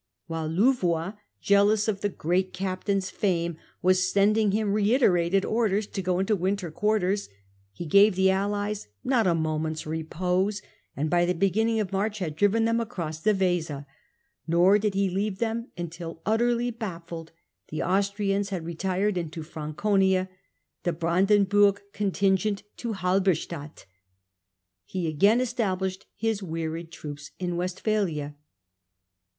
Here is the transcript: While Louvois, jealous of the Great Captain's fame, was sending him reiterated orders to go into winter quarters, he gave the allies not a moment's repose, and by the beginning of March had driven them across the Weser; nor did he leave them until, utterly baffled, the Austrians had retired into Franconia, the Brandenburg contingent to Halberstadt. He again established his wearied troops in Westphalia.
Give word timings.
While 0.25 0.47
Louvois, 0.47 1.13
jealous 1.41 1.87
of 1.87 2.01
the 2.01 2.09
Great 2.09 2.53
Captain's 2.53 3.11
fame, 3.11 3.57
was 3.83 4.11
sending 4.11 4.49
him 4.51 4.73
reiterated 4.73 5.45
orders 5.45 5.85
to 5.85 6.01
go 6.01 6.17
into 6.17 6.35
winter 6.35 6.71
quarters, 6.71 7.29
he 7.71 7.85
gave 7.85 8.15
the 8.15 8.31
allies 8.31 8.87
not 9.03 9.27
a 9.27 9.35
moment's 9.35 9.85
repose, 9.85 10.63
and 10.97 11.07
by 11.07 11.27
the 11.27 11.35
beginning 11.35 11.79
of 11.79 11.91
March 11.91 12.17
had 12.17 12.35
driven 12.35 12.65
them 12.65 12.79
across 12.79 13.19
the 13.19 13.35
Weser; 13.35 13.85
nor 14.47 14.79
did 14.79 14.95
he 14.95 15.07
leave 15.07 15.37
them 15.37 15.67
until, 15.77 16.23
utterly 16.25 16.71
baffled, 16.71 17.31
the 17.67 17.83
Austrians 17.83 18.49
had 18.49 18.65
retired 18.65 19.19
into 19.19 19.43
Franconia, 19.43 20.29
the 20.81 20.93
Brandenburg 20.93 21.79
contingent 21.93 22.63
to 22.77 22.93
Halberstadt. 22.93 23.85
He 24.83 25.05
again 25.05 25.39
established 25.39 26.07
his 26.15 26.41
wearied 26.41 26.91
troops 26.91 27.29
in 27.37 27.55
Westphalia. 27.55 28.35